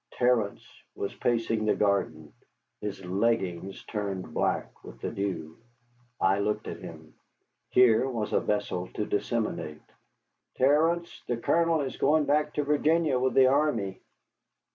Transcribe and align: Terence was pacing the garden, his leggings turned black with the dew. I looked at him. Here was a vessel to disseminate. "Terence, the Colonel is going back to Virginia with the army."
Terence 0.13 0.65
was 0.95 1.13
pacing 1.13 1.63
the 1.65 1.75
garden, 1.75 2.33
his 2.79 3.05
leggings 3.05 3.83
turned 3.85 4.33
black 4.33 4.83
with 4.83 4.99
the 4.99 5.11
dew. 5.11 5.59
I 6.19 6.39
looked 6.39 6.67
at 6.67 6.79
him. 6.79 7.13
Here 7.69 8.09
was 8.09 8.33
a 8.33 8.39
vessel 8.39 8.87
to 8.95 9.05
disseminate. 9.05 9.83
"Terence, 10.55 11.21
the 11.27 11.37
Colonel 11.37 11.81
is 11.81 11.97
going 11.97 12.25
back 12.25 12.55
to 12.55 12.63
Virginia 12.63 13.19
with 13.19 13.35
the 13.35 13.45
army." 13.45 13.99